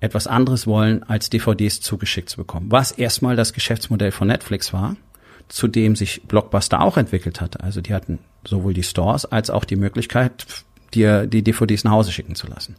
etwas 0.00 0.26
anderes 0.26 0.66
wollen, 0.66 1.02
als 1.04 1.30
DVDs 1.30 1.80
zugeschickt 1.80 2.28
zu 2.28 2.36
bekommen. 2.36 2.70
Was 2.70 2.92
erstmal 2.92 3.34
das 3.34 3.54
Geschäftsmodell 3.54 4.12
von 4.12 4.28
Netflix 4.28 4.74
war, 4.74 4.94
zu 5.48 5.68
dem 5.68 5.96
sich 5.96 6.24
Blockbuster 6.24 6.82
auch 6.82 6.98
entwickelt 6.98 7.40
hatte. 7.40 7.60
Also 7.60 7.80
die 7.80 7.94
hatten 7.94 8.18
sowohl 8.46 8.74
die 8.74 8.82
Stores 8.82 9.24
als 9.24 9.48
auch 9.48 9.64
die 9.64 9.76
Möglichkeit, 9.76 10.46
dir 10.94 11.26
die 11.26 11.42
DVDs 11.42 11.84
nach 11.84 11.92
Hause 11.92 12.12
schicken 12.12 12.34
zu 12.34 12.46
lassen. 12.46 12.76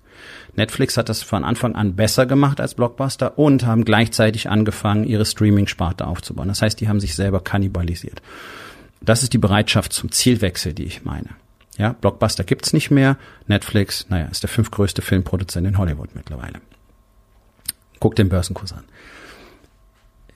Netflix 0.55 0.97
hat 0.97 1.09
das 1.09 1.21
von 1.21 1.43
Anfang 1.43 1.75
an 1.75 1.95
besser 1.95 2.25
gemacht 2.25 2.59
als 2.59 2.75
Blockbuster 2.75 3.37
und 3.37 3.65
haben 3.65 3.85
gleichzeitig 3.85 4.49
angefangen, 4.49 5.05
ihre 5.05 5.25
Streaming-Sparte 5.25 6.07
aufzubauen. 6.07 6.47
Das 6.47 6.61
heißt, 6.61 6.79
die 6.79 6.87
haben 6.87 6.99
sich 6.99 7.15
selber 7.15 7.41
kannibalisiert. 7.41 8.21
Das 9.01 9.23
ist 9.23 9.33
die 9.33 9.37
Bereitschaft 9.37 9.93
zum 9.93 10.11
Zielwechsel, 10.11 10.73
die 10.73 10.85
ich 10.85 11.05
meine. 11.05 11.29
Ja, 11.77 11.93
Blockbuster 11.93 12.43
gibt's 12.43 12.73
nicht 12.73 12.89
mehr. 12.89 13.17
Netflix, 13.47 14.07
naja, 14.09 14.25
ist 14.25 14.43
der 14.43 14.49
fünftgrößte 14.49 15.01
Filmproduzent 15.01 15.67
in 15.67 15.77
Hollywood 15.77 16.15
mittlerweile. 16.15 16.61
Guck 17.99 18.15
den 18.15 18.29
Börsenkurs 18.29 18.73
an. 18.73 18.83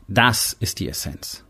Das 0.07 0.53
ist 0.53 0.79
die 0.79 0.89
Essenz. 0.89 1.43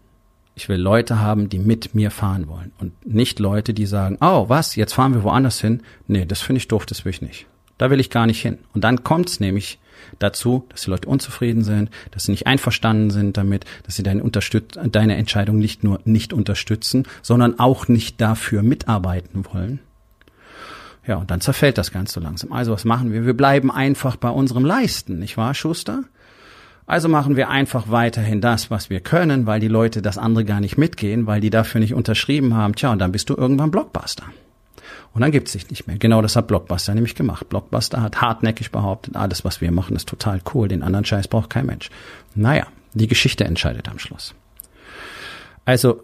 Ich 0.59 0.67
will 0.67 0.75
Leute 0.75 1.21
haben, 1.21 1.47
die 1.47 1.57
mit 1.57 1.95
mir 1.95 2.11
fahren 2.11 2.49
wollen 2.49 2.73
und 2.79 2.91
nicht 3.05 3.39
Leute, 3.39 3.73
die 3.73 3.85
sagen, 3.85 4.17
oh, 4.19 4.49
was, 4.49 4.75
jetzt 4.75 4.91
fahren 4.91 5.13
wir 5.13 5.23
woanders 5.23 5.61
hin. 5.61 5.83
Nee, 6.05 6.25
das 6.25 6.41
finde 6.41 6.57
ich 6.57 6.67
doof, 6.67 6.85
das 6.85 7.05
will 7.05 7.11
ich 7.11 7.21
nicht. 7.21 7.45
Da 7.77 7.89
will 7.89 8.01
ich 8.01 8.09
gar 8.09 8.25
nicht 8.25 8.41
hin. 8.41 8.57
Und 8.73 8.83
dann 8.83 9.05
kommt 9.05 9.29
es 9.29 9.39
nämlich 9.39 9.79
dazu, 10.19 10.65
dass 10.67 10.81
die 10.81 10.89
Leute 10.89 11.07
unzufrieden 11.07 11.63
sind, 11.63 11.89
dass 12.11 12.25
sie 12.25 12.31
nicht 12.31 12.45
einverstanden 12.45 13.09
sind 13.09 13.37
damit, 13.37 13.63
dass 13.83 13.95
sie 13.95 14.03
deine, 14.03 14.21
Unterstütz 14.21 14.77
deine 14.91 15.15
Entscheidung 15.15 15.59
nicht 15.59 15.85
nur 15.85 16.01
nicht 16.03 16.33
unterstützen, 16.33 17.07
sondern 17.21 17.57
auch 17.57 17.87
nicht 17.87 18.19
dafür 18.19 18.61
mitarbeiten 18.61 19.45
wollen. 19.53 19.79
Ja, 21.07 21.15
und 21.15 21.31
dann 21.31 21.39
zerfällt 21.39 21.77
das 21.77 21.93
Ganze 21.93 22.19
langsam. 22.19 22.51
Also 22.51 22.73
was 22.73 22.83
machen 22.83 23.13
wir? 23.13 23.25
Wir 23.25 23.33
bleiben 23.33 23.71
einfach 23.71 24.17
bei 24.17 24.29
unserem 24.29 24.65
Leisten, 24.65 25.19
nicht 25.19 25.37
wahr, 25.37 25.53
Schuster? 25.53 26.03
Also 26.89 27.07
machen 27.07 27.35
wir 27.35 27.49
einfach 27.49 27.91
weiterhin 27.91 28.41
das, 28.41 28.71
was 28.71 28.89
wir 28.89 28.99
können, 28.99 29.45
weil 29.45 29.59
die 29.59 29.67
Leute 29.67 30.01
das 30.01 30.17
andere 30.17 30.43
gar 30.43 30.59
nicht 30.59 30.75
mitgehen, 30.75 31.27
weil 31.27 31.39
die 31.39 31.51
dafür 31.51 31.79
nicht 31.79 31.93
unterschrieben 31.93 32.55
haben. 32.55 32.73
Tja, 32.73 32.91
und 32.91 32.97
dann 32.97 33.11
bist 33.11 33.29
du 33.29 33.35
irgendwann 33.35 33.69
Blockbuster. 33.69 34.23
Und 35.13 35.21
dann 35.21 35.31
gibt's 35.31 35.51
sich 35.51 35.69
nicht 35.69 35.85
mehr. 35.85 35.99
Genau 35.99 36.23
das 36.23 36.35
hat 36.35 36.47
Blockbuster 36.47 36.95
nämlich 36.95 37.13
gemacht. 37.13 37.47
Blockbuster 37.47 38.01
hat 38.01 38.21
hartnäckig 38.21 38.71
behauptet, 38.71 39.15
alles, 39.15 39.45
was 39.45 39.61
wir 39.61 39.71
machen, 39.71 39.95
ist 39.95 40.09
total 40.09 40.41
cool. 40.55 40.67
Den 40.67 40.81
anderen 40.81 41.05
Scheiß 41.05 41.27
braucht 41.27 41.51
kein 41.51 41.67
Mensch. 41.67 41.91
Naja, 42.33 42.65
die 42.95 43.05
Geschichte 43.05 43.43
entscheidet 43.43 43.87
am 43.87 43.99
Schluss. 43.99 44.33
Also, 45.65 46.01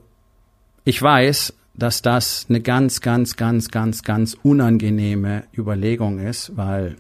ich 0.84 1.02
weiß, 1.02 1.56
dass 1.74 2.04
das 2.04 2.46
eine 2.48 2.62
ganz, 2.62 3.02
ganz, 3.02 3.36
ganz, 3.38 3.70
ganz, 3.70 4.04
ganz 4.04 4.38
unangenehme 4.44 5.46
Überlegung 5.58 6.20
ist, 6.20 6.56
weil 6.56 6.96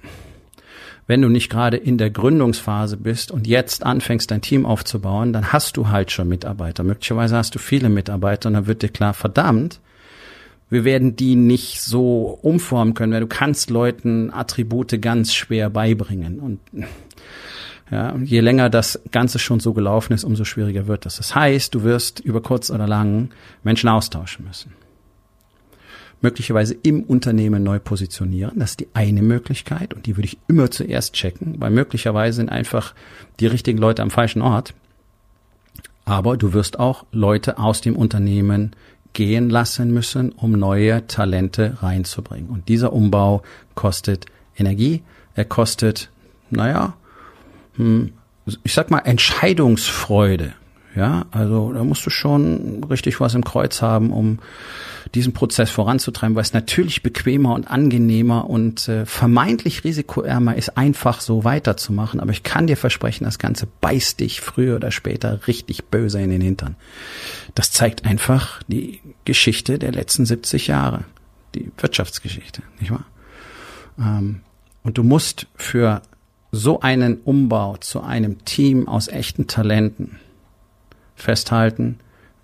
wenn 1.08 1.22
du 1.22 1.30
nicht 1.30 1.50
gerade 1.50 1.78
in 1.78 1.98
der 1.98 2.10
Gründungsphase 2.10 2.98
bist 2.98 3.32
und 3.32 3.46
jetzt 3.48 3.86
anfängst, 3.86 4.32
dein 4.32 4.42
Team 4.42 4.66
aufzubauen, 4.66 5.34
dann 5.34 5.54
hast 5.54 5.78
du 5.78 5.90
halt 5.90 6.12
schon 6.12 6.28
Mitarbeiter. 6.28 6.84
Möglicherweise 6.84 7.38
hast 7.38 7.54
du 7.54 7.60
viele 7.60 7.90
Mitarbeiter 7.90 8.50
und 8.50 8.54
dann 8.54 8.68
wird 8.68 8.82
dir 8.82 8.90
klar, 8.90 9.14
verdammt, 9.14 9.80
wir 10.70 10.84
werden 10.84 11.16
die 11.16 11.36
nicht 11.36 11.82
so 11.82 12.40
umformen 12.42 12.96
können, 12.96 13.14
weil 13.14 13.22
du 13.22 13.28
kannst 13.28 13.70
Leuten 13.70 14.32
Attribute 14.34 15.00
ganz 15.00 15.34
schwer 15.34 15.70
beibringen. 15.70 16.40
Und 16.40 16.60
ja, 17.92 18.16
je 18.16 18.40
länger 18.40 18.72
das 18.72 19.00
Ganze 19.12 19.38
schon 19.38 19.60
so 19.60 19.74
gelaufen 19.74 20.14
ist, 20.14 20.24
umso 20.24 20.44
schwieriger 20.44 20.88
wird 20.88 21.06
das. 21.06 21.18
Das 21.18 21.36
heißt, 21.36 21.76
du 21.76 21.84
wirst 21.84 22.20
über 22.20 22.42
kurz 22.42 22.72
oder 22.72 22.88
lang 22.88 23.30
Menschen 23.64 23.90
austauschen 23.90 24.46
müssen 24.46 24.74
möglicherweise 26.22 26.76
im 26.82 27.04
Unternehmen 27.04 27.64
neu 27.64 27.80
positionieren. 27.80 28.60
Das 28.60 28.72
ist 28.72 28.80
die 28.80 28.88
eine 28.94 29.22
Möglichkeit 29.22 29.94
und 29.94 30.06
die 30.06 30.18
würde 30.18 30.28
ich 30.28 30.38
immer 30.48 30.72
zuerst 30.72 31.14
checken, 31.14 31.56
weil 31.60 31.72
möglicherweise 31.72 32.38
sind 32.38 32.50
einfach 32.50 32.94
die 33.40 33.48
richtigen 33.48 33.78
Leute 33.78 34.02
am 34.02 34.12
falschen 34.12 34.42
Ort. 34.42 34.74
Aber 36.06 36.38
du 36.38 36.54
wirst 36.54 36.80
auch 36.80 37.06
Leute 37.12 37.58
aus 37.58 37.82
dem 37.82 37.96
Unternehmen 37.96 38.76
gehen 39.14 39.50
lassen 39.50 39.92
müssen, 39.94 40.32
um 40.32 40.52
neue 40.52 41.08
Talente 41.08 41.78
reinzubringen. 41.82 42.50
Und 42.50 42.68
dieser 42.70 42.94
Umbau 42.94 43.42
kostet 43.74 44.26
Energie, 44.58 45.02
er 45.34 45.46
kostet, 45.46 46.10
naja, 46.50 46.94
hm, 47.76 48.14
ich 48.64 48.74
sag 48.74 48.92
mal, 48.92 49.00
Entscheidungsfreude. 49.00 50.54
Ja, 50.96 51.26
also 51.32 51.74
da 51.74 51.84
musst 51.84 52.06
du 52.06 52.10
schon 52.10 52.84
richtig 52.86 53.20
was 53.20 53.34
im 53.34 53.44
Kreuz 53.44 53.82
haben, 53.82 54.12
um 54.12 54.40
diesen 55.16 55.34
Prozess 55.34 55.72
voranzutreiben, 55.72 56.36
weil 56.36 56.44
es 56.44 56.54
natürlich 56.54 57.02
bequemer 57.02 57.54
und 57.56 57.72
angenehmer 57.72 58.50
und 58.50 58.88
äh, 58.88 59.06
vermeintlich 59.06 59.84
risikoärmer 59.84 60.56
ist, 60.56 60.78
einfach 60.78 61.22
so 61.22 61.44
weiterzumachen. 61.44 62.20
Aber 62.20 62.32
ich 62.32 62.44
kann 62.44 62.68
dir 62.68 62.78
versprechen, 62.78 63.24
das 63.24 63.40
Ganze 63.40 63.68
beißt 63.82 64.20
dich 64.20 64.42
früher 64.42 64.76
oder 64.76 64.92
später 64.92 65.48
richtig 65.48 65.86
böse 65.86 66.22
in 66.22 66.30
den 66.30 66.42
Hintern. 66.42 66.76
Das 67.56 67.72
zeigt 67.72 68.06
einfach 68.06 68.62
die 68.68 69.00
Geschichte 69.24 69.80
der 69.80 69.94
letzten 69.94 70.26
70 70.26 70.68
Jahre, 70.68 71.06
die 71.56 71.72
Wirtschaftsgeschichte, 71.78 72.62
nicht 72.80 72.92
wahr? 72.92 73.06
Ähm, 73.98 74.42
und 74.84 74.98
du 74.98 75.04
musst 75.04 75.48
für 75.56 76.02
so 76.52 76.82
einen 76.82 77.18
Umbau 77.22 77.78
zu 77.78 78.02
einem 78.02 78.44
Team 78.46 78.88
aus 78.88 79.08
echten 79.08 79.48
Talenten 79.48 80.20
festhalten, 81.16 82.00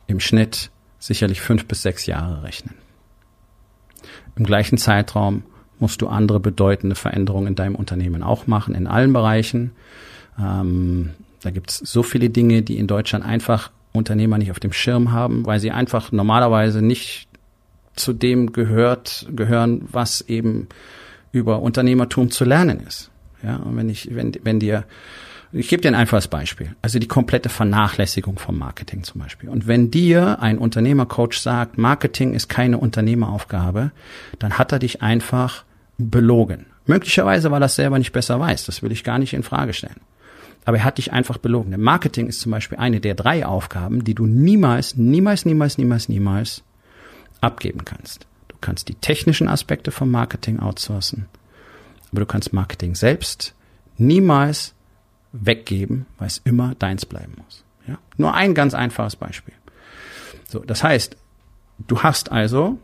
im 0.07 0.19
Schnitt 0.19 0.71
sicherlich 1.01 1.41
fünf 1.41 1.65
bis 1.65 1.81
sechs 1.81 2.05
Jahre 2.05 2.43
rechnen. 2.43 2.75
Im 4.37 4.45
gleichen 4.45 4.77
Zeitraum 4.77 5.43
musst 5.79 6.01
du 6.01 6.07
andere 6.07 6.39
bedeutende 6.39 6.95
Veränderungen 6.95 7.47
in 7.47 7.55
deinem 7.55 7.75
Unternehmen 7.75 8.23
auch 8.23 8.47
machen, 8.47 8.75
in 8.75 8.87
allen 8.87 9.11
Bereichen. 9.11 9.71
Ähm, 10.39 11.11
da 11.41 11.49
gibt's 11.49 11.79
so 11.79 12.03
viele 12.03 12.29
Dinge, 12.29 12.61
die 12.61 12.77
in 12.77 12.87
Deutschland 12.87 13.25
einfach 13.25 13.71
Unternehmer 13.91 14.37
nicht 14.37 14.51
auf 14.51 14.59
dem 14.59 14.71
Schirm 14.71 15.11
haben, 15.11 15.45
weil 15.45 15.59
sie 15.59 15.71
einfach 15.71 16.11
normalerweise 16.11 16.81
nicht 16.81 17.27
zu 17.95 18.13
dem 18.13 18.53
gehört, 18.53 19.27
gehören, 19.35 19.81
was 19.91 20.21
eben 20.21 20.69
über 21.31 21.61
Unternehmertum 21.61 22.29
zu 22.29 22.45
lernen 22.45 22.79
ist. 22.79 23.09
Ja, 23.43 23.57
und 23.57 23.75
wenn 23.75 23.89
ich, 23.89 24.13
wenn, 24.15 24.33
wenn 24.43 24.59
dir, 24.59 24.85
ich 25.53 25.67
gebe 25.67 25.81
dir 25.81 25.89
ein 25.89 25.95
einfaches 25.95 26.27
Beispiel. 26.27 26.75
Also 26.81 26.97
die 26.97 27.07
komplette 27.07 27.49
Vernachlässigung 27.49 28.39
vom 28.39 28.57
Marketing 28.57 29.03
zum 29.03 29.21
Beispiel. 29.21 29.49
Und 29.49 29.67
wenn 29.67 29.91
dir 29.91 30.41
ein 30.41 30.57
Unternehmercoach 30.57 31.39
sagt, 31.39 31.77
Marketing 31.77 32.33
ist 32.33 32.47
keine 32.47 32.77
Unternehmeraufgabe, 32.77 33.91
dann 34.39 34.57
hat 34.57 34.71
er 34.71 34.79
dich 34.79 35.01
einfach 35.01 35.65
belogen. 35.97 36.67
Möglicherweise, 36.85 37.51
weil 37.51 37.61
er 37.61 37.65
es 37.65 37.75
selber 37.75 37.97
nicht 37.97 38.13
besser 38.13 38.39
weiß. 38.39 38.65
Das 38.65 38.81
will 38.81 38.91
ich 38.91 39.03
gar 39.03 39.19
nicht 39.19 39.33
in 39.33 39.43
Frage 39.43 39.73
stellen. 39.73 39.99
Aber 40.63 40.77
er 40.77 40.83
hat 40.83 40.97
dich 40.97 41.11
einfach 41.11 41.37
belogen. 41.37 41.71
Denn 41.71 41.81
Marketing 41.81 42.27
ist 42.27 42.39
zum 42.39 42.51
Beispiel 42.51 42.77
eine 42.77 43.01
der 43.01 43.15
drei 43.15 43.45
Aufgaben, 43.45 44.03
die 44.03 44.13
du 44.13 44.25
niemals, 44.25 44.95
niemals, 44.95 45.45
niemals, 45.45 45.77
niemals, 45.77 46.07
niemals 46.07 46.63
abgeben 47.41 47.83
kannst. 47.83 48.25
Du 48.47 48.55
kannst 48.61 48.87
die 48.87 48.95
technischen 48.95 49.47
Aspekte 49.47 49.91
vom 49.91 50.11
Marketing 50.11 50.59
outsourcen, 50.59 51.25
aber 52.11 52.21
du 52.21 52.25
kannst 52.25 52.53
Marketing 52.53 52.95
selbst 52.95 53.55
niemals 53.97 54.73
weggeben, 55.33 56.05
weil 56.17 56.27
es 56.27 56.41
immer 56.43 56.75
deins 56.75 57.05
bleiben 57.05 57.33
muss. 57.43 57.63
Ja? 57.87 57.97
Nur 58.17 58.33
ein 58.33 58.53
ganz 58.53 58.73
einfaches 58.73 59.15
Beispiel. 59.15 59.53
So, 60.47 60.59
das 60.59 60.83
heißt, 60.83 61.15
du 61.87 62.03
hast 62.03 62.31
also 62.31 62.77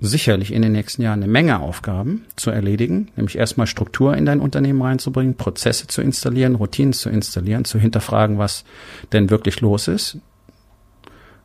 sicherlich 0.00 0.52
in 0.52 0.62
den 0.62 0.72
nächsten 0.72 1.02
Jahren 1.02 1.22
eine 1.22 1.30
Menge 1.30 1.60
Aufgaben 1.60 2.24
zu 2.36 2.50
erledigen, 2.50 3.08
nämlich 3.16 3.36
erstmal 3.36 3.66
Struktur 3.66 4.16
in 4.16 4.24
dein 4.24 4.40
Unternehmen 4.40 4.80
reinzubringen, 4.80 5.36
Prozesse 5.36 5.86
zu 5.86 6.00
installieren, 6.00 6.54
Routinen 6.54 6.94
zu 6.94 7.10
installieren, 7.10 7.66
zu 7.66 7.78
hinterfragen, 7.78 8.38
was 8.38 8.64
denn 9.12 9.28
wirklich 9.28 9.60
los 9.60 9.88
ist, 9.88 10.18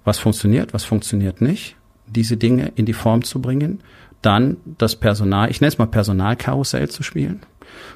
was 0.06 0.20
funktioniert, 0.20 0.74
was 0.74 0.86
funktioniert 0.86 1.42
nicht, 1.42 1.76
diese 2.08 2.38
Dinge 2.38 2.72
in 2.76 2.86
die 2.86 2.94
Form 2.94 3.24
zu 3.24 3.42
bringen, 3.42 3.82
dann 4.22 4.58
das 4.78 4.96
Personal, 4.96 5.52
ich 5.52 5.60
nenne 5.60 5.70
es 5.70 5.78
mal 5.78 5.88
Personalkarussell 5.88 6.90
zu 6.90 7.04
spielen, 7.04 7.42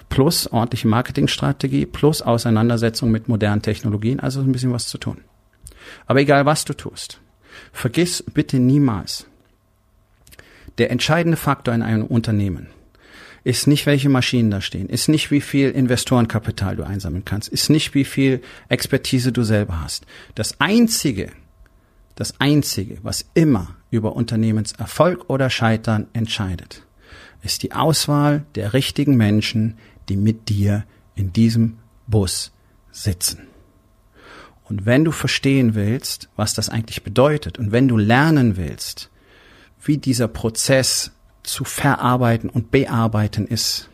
plus 0.10 0.48
ordentliche 0.48 0.88
Marketingstrategie, 0.88 1.86
plus 1.86 2.22
Auseinandersetzung 2.22 3.12
mit 3.12 3.28
modernen 3.28 3.62
Technologien, 3.62 4.20
also 4.20 4.42
ein 4.42 4.52
bisschen 4.52 4.74
was 4.74 4.88
zu 4.88 4.98
tun. 4.98 5.24
Aber 6.06 6.20
egal 6.20 6.46
was 6.46 6.66
du 6.66 6.74
tust, 6.74 7.20
vergiss 7.72 8.24
bitte 8.24 8.60
niemals, 8.60 9.26
der 10.78 10.92
entscheidende 10.92 11.38
Faktor 11.38 11.74
in 11.74 11.82
einem 11.82 12.06
Unternehmen 12.06 12.68
ist 13.44 13.68
nicht, 13.68 13.86
welche 13.86 14.10
Maschinen 14.10 14.52
da 14.52 14.62
stehen, 14.62 14.90
ist 14.90 15.08
nicht, 15.08 15.32
wie 15.32 15.42
viel 15.42 15.72
Investorenkapital 15.72 16.76
du 16.76 16.84
einsammeln 16.84 17.26
kannst, 17.26 17.50
ist 17.50 17.70
nicht, 17.70 17.94
wie 17.94 18.04
viel 18.04 18.42
Expertise 18.68 19.32
du 19.32 19.44
selber 19.44 19.82
hast. 19.82 20.06
Das 20.36 20.60
einzige, 20.60 21.32
das 22.16 22.40
einzige, 22.40 22.98
was 23.02 23.26
immer 23.34 23.76
über 23.92 24.16
Unternehmenserfolg 24.16 25.30
oder 25.30 25.50
Scheitern 25.50 26.08
entscheidet, 26.14 26.84
ist 27.42 27.64
die 27.64 27.72
Auswahl 27.72 28.46
der 28.56 28.74
richtigen 28.74 29.16
Menschen, 29.16 29.78
die 30.10 30.18
mit 30.18 30.50
dir 30.50 30.86
in 31.16 31.32
diesem 31.34 31.78
Bus 32.08 32.52
sitzen. 32.92 33.48
Und 34.64 34.86
wenn 34.86 35.04
du 35.04 35.12
verstehen 35.12 35.74
willst, 35.74 36.30
was 36.36 36.54
das 36.54 36.70
eigentlich 36.70 37.04
bedeutet, 37.04 37.58
und 37.58 37.72
wenn 37.72 37.88
du 37.88 37.98
lernen 37.98 38.56
willst, 38.56 39.10
wie 39.82 39.98
dieser 39.98 40.28
Prozess 40.28 41.12
zu 41.44 41.64
verarbeiten 41.64 42.50
und 42.50 42.70
bearbeiten 42.70 43.48
ist, 43.48 43.90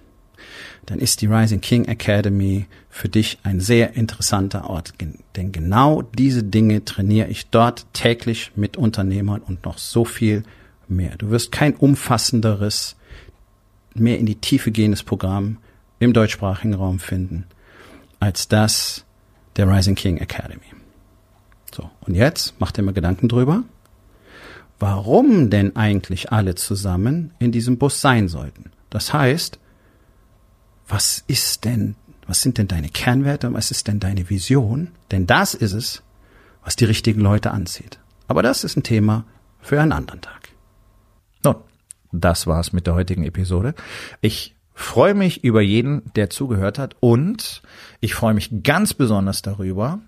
dann 0.85 0.99
ist 0.99 1.21
die 1.21 1.27
Rising 1.27 1.61
King 1.61 1.85
Academy 1.85 2.67
für 2.89 3.09
dich 3.09 3.39
ein 3.43 3.59
sehr 3.59 3.95
interessanter 3.95 4.69
Ort. 4.69 4.93
Denn 5.35 5.51
genau 5.51 6.01
diese 6.01 6.43
Dinge 6.43 6.85
trainiere 6.85 7.27
ich 7.27 7.49
dort 7.49 7.91
täglich 7.93 8.51
mit 8.55 8.77
Unternehmern 8.77 9.41
und 9.41 9.65
noch 9.65 9.77
so 9.77 10.05
viel 10.05 10.43
mehr. 10.87 11.15
Du 11.17 11.31
wirst 11.31 11.51
kein 11.51 11.75
umfassenderes, 11.75 12.95
mehr 13.99 14.19
in 14.19 14.25
die 14.25 14.35
Tiefe 14.35 14.71
gehendes 14.71 15.03
Programm 15.03 15.57
im 15.99 16.13
deutschsprachigen 16.13 16.73
Raum 16.73 16.99
finden, 16.99 17.45
als 18.19 18.47
das 18.47 19.05
der 19.55 19.67
Rising 19.69 19.95
King 19.95 20.17
Academy. 20.17 20.61
So, 21.73 21.89
und 22.01 22.15
jetzt 22.15 22.55
mach 22.59 22.71
dir 22.71 22.81
mal 22.83 22.93
Gedanken 22.93 23.27
drüber 23.27 23.63
warum 24.79 25.49
denn 25.49 25.75
eigentlich 25.75 26.31
alle 26.31 26.55
zusammen 26.55 27.33
in 27.39 27.51
diesem 27.51 27.77
Bus 27.77 28.01
sein 28.01 28.27
sollten. 28.27 28.71
Das 28.89 29.13
heißt, 29.13 29.59
was 30.87 31.23
ist 31.27 31.65
denn, 31.65 31.95
was 32.27 32.41
sind 32.41 32.57
denn 32.57 32.67
deine 32.67 32.89
Kernwerte, 32.89 33.51
was 33.53 33.71
ist 33.71 33.87
denn 33.87 33.99
deine 33.99 34.29
Vision? 34.29 34.91
Denn 35.11 35.27
das 35.27 35.53
ist 35.53 35.73
es, 35.73 36.03
was 36.63 36.75
die 36.75 36.85
richtigen 36.85 37.21
Leute 37.21 37.51
anzieht. 37.51 37.99
Aber 38.27 38.43
das 38.43 38.63
ist 38.63 38.77
ein 38.77 38.83
Thema 38.83 39.25
für 39.61 39.81
einen 39.81 39.91
anderen 39.91 40.21
Tag. 40.21 40.44
Das 42.21 42.47
war's 42.47 42.73
mit 42.73 42.87
der 42.87 42.95
heutigen 42.95 43.23
Episode. 43.23 43.73
Ich 44.21 44.55
freue 44.73 45.13
mich 45.13 45.43
über 45.43 45.61
jeden, 45.61 46.03
der 46.15 46.29
zugehört 46.29 46.77
hat 46.77 46.95
und 46.99 47.61
ich 48.01 48.13
freue 48.13 48.33
mich 48.33 48.63
ganz 48.63 48.93
besonders 48.93 49.41
darüber, 49.41 49.99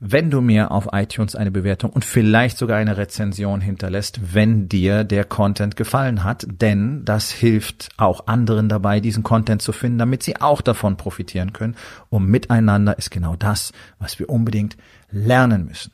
wenn 0.00 0.30
du 0.30 0.40
mir 0.40 0.70
auf 0.70 0.88
iTunes 0.92 1.36
eine 1.36 1.50
Bewertung 1.50 1.90
und 1.90 2.06
vielleicht 2.06 2.56
sogar 2.56 2.78
eine 2.78 2.96
Rezension 2.96 3.60
hinterlässt, 3.60 4.34
wenn 4.34 4.68
dir 4.68 5.04
der 5.04 5.24
Content 5.24 5.76
gefallen 5.76 6.24
hat, 6.24 6.46
denn 6.48 7.04
das 7.04 7.30
hilft 7.30 7.90
auch 7.98 8.26
anderen 8.26 8.70
dabei, 8.70 9.00
diesen 9.00 9.22
Content 9.22 9.60
zu 9.60 9.72
finden, 9.72 9.98
damit 9.98 10.22
sie 10.22 10.40
auch 10.40 10.62
davon 10.62 10.96
profitieren 10.96 11.52
können. 11.52 11.76
Und 12.08 12.26
miteinander 12.26 12.96
ist 12.96 13.10
genau 13.10 13.36
das, 13.36 13.72
was 13.98 14.18
wir 14.18 14.30
unbedingt 14.30 14.78
lernen 15.10 15.66
müssen. 15.66 15.92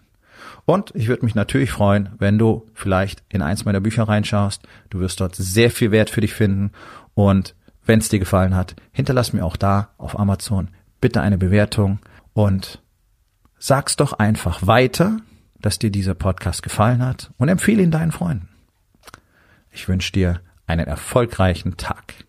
Und 0.65 0.93
ich 0.95 1.09
würde 1.09 1.25
mich 1.25 1.35
natürlich 1.35 1.71
freuen, 1.71 2.11
wenn 2.19 2.39
du 2.39 2.67
vielleicht 2.75 3.23
in 3.29 3.43
eins 3.43 3.65
meiner 3.65 3.81
Bücher 3.81 4.05
reinschaust. 4.05 4.67
Du 4.91 5.01
wirst 5.01 5.21
dort 5.21 5.35
sehr 5.35 5.71
viel 5.71 5.91
Wert 5.91 6.11
für 6.11 6.21
dich 6.21 6.35
finden. 6.35 6.73
Und 7.15 7.55
wenn 7.85 8.01
es 8.01 8.09
dir 8.09 8.19
gefallen 8.19 8.55
hat, 8.55 8.77
hinterlass 8.93 9.33
mir 9.33 9.45
auch 9.45 9.57
da 9.57 9.91
auf 9.99 10.19
Amazon 10.19 10.69
bitte 11.01 11.21
eine 11.21 11.39
Bewertung 11.39 12.01
und 12.33 12.83
sag's 13.59 13.97
doch 13.97 14.15
einfach 14.15 14.67
weiter, 14.67 15.19
dass 15.61 15.79
dir 15.79 15.91
dieser 15.91 16.15
Podcast 16.15 16.63
gefallen 16.63 17.05
hat 17.05 17.31
und 17.39 17.49
empfehle 17.49 17.83
ihn 17.83 17.91
deinen 17.91 18.13
Freunden. 18.13 18.49
Ich 19.71 19.89
wünsche 19.89 20.13
dir 20.13 20.41
einen 20.67 20.87
erfolgreichen 20.87 21.77
Tag. 21.77 22.26